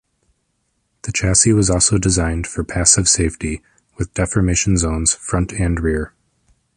The 1.03 1.11
chassis 1.11 1.53
was 1.53 1.69
also 1.69 1.99
designed 1.99 2.47
for 2.47 2.63
passive 2.63 3.07
safety, 3.07 3.61
with 3.97 4.15
deformation 4.15 4.75
zones 4.75 5.13
front 5.13 5.51
and 5.53 5.79
rear. 5.79 6.15